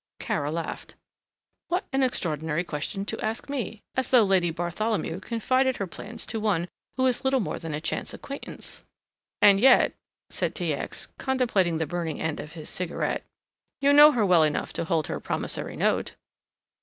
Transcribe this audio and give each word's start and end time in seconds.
Kara 0.17 0.49
laughed. 0.49 0.95
"What 1.67 1.85
an 1.93 2.01
extraordinary 2.01 2.63
question 2.63 3.05
to 3.05 3.23
ask 3.23 3.47
me 3.51 3.83
as 3.93 4.09
though 4.09 4.23
Lady 4.23 4.49
Bartholomew 4.49 5.19
confided 5.19 5.77
her 5.77 5.85
plans 5.85 6.25
to 6.25 6.39
one 6.39 6.67
who 6.97 7.05
is 7.05 7.23
little 7.23 7.39
more 7.39 7.59
than 7.59 7.75
a 7.75 7.79
chance 7.79 8.11
acquaintance!" 8.11 8.83
"And 9.43 9.59
yet," 9.59 9.93
said 10.31 10.55
T. 10.55 10.73
X., 10.73 11.07
contemplating 11.19 11.77
the 11.77 11.85
burning 11.85 12.19
end 12.19 12.39
of 12.39 12.53
his 12.53 12.67
cigarette, 12.67 13.23
"you 13.79 13.93
know 13.93 14.11
her 14.13 14.25
well 14.25 14.41
enough 14.41 14.73
to 14.73 14.85
hold 14.85 15.05
her 15.05 15.19
promissory 15.19 15.75
note." 15.75 16.15